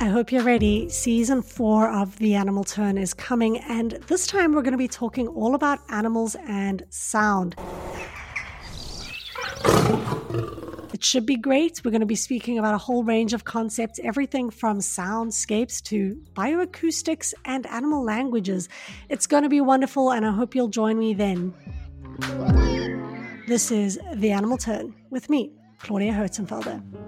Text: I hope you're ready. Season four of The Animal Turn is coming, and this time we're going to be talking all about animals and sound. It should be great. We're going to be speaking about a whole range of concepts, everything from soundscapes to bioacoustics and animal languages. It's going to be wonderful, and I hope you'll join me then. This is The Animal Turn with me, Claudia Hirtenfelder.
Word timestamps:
I 0.00 0.06
hope 0.06 0.30
you're 0.30 0.44
ready. 0.44 0.88
Season 0.90 1.42
four 1.42 1.90
of 1.90 2.16
The 2.18 2.34
Animal 2.34 2.62
Turn 2.62 2.96
is 2.96 3.12
coming, 3.12 3.58
and 3.58 3.92
this 4.06 4.28
time 4.28 4.54
we're 4.54 4.62
going 4.62 4.72
to 4.72 4.78
be 4.78 4.86
talking 4.86 5.26
all 5.26 5.56
about 5.56 5.80
animals 5.88 6.36
and 6.46 6.84
sound. 6.88 7.56
It 10.94 11.02
should 11.02 11.26
be 11.26 11.34
great. 11.36 11.82
We're 11.84 11.90
going 11.90 12.00
to 12.00 12.06
be 12.06 12.14
speaking 12.14 12.60
about 12.60 12.74
a 12.74 12.78
whole 12.78 13.02
range 13.02 13.32
of 13.32 13.42
concepts, 13.42 13.98
everything 14.04 14.50
from 14.50 14.78
soundscapes 14.78 15.82
to 15.84 16.20
bioacoustics 16.34 17.34
and 17.44 17.66
animal 17.66 18.04
languages. 18.04 18.68
It's 19.08 19.26
going 19.26 19.42
to 19.42 19.48
be 19.48 19.60
wonderful, 19.60 20.12
and 20.12 20.24
I 20.24 20.30
hope 20.30 20.54
you'll 20.54 20.68
join 20.68 20.96
me 20.96 21.12
then. 21.12 21.52
This 23.48 23.72
is 23.72 23.98
The 24.14 24.30
Animal 24.30 24.58
Turn 24.58 24.94
with 25.10 25.28
me, 25.28 25.50
Claudia 25.80 26.12
Hirtenfelder. 26.12 27.07